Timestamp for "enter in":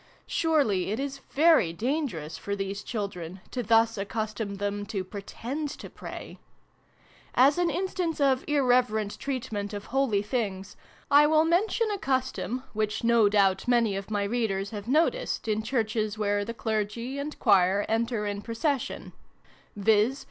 17.87-18.41